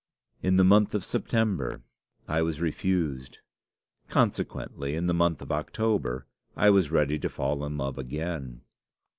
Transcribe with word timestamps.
"In 0.41 0.55
the 0.57 0.63
month 0.63 0.95
of 0.95 1.05
September, 1.05 1.83
I 2.27 2.41
was 2.41 2.59
refused. 2.59 3.37
Consequently, 4.09 4.95
in 4.95 5.05
the 5.05 5.13
month 5.13 5.43
of 5.43 5.51
October, 5.51 6.25
I 6.57 6.71
was 6.71 6.89
ready 6.89 7.19
to 7.19 7.29
fall 7.29 7.63
in 7.63 7.77
love 7.77 7.99
again. 7.99 8.61